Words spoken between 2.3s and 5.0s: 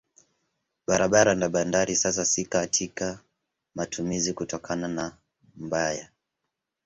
katika matumizi kutokana